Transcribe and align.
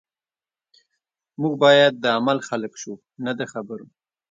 موږ 1.41 1.53
باید 1.63 1.93
د 1.99 2.05
عمل 2.17 2.37
خلک 2.49 2.73
شو 2.81 2.93
نه 3.25 3.31
د 3.39 3.41
خبرو 3.51 3.85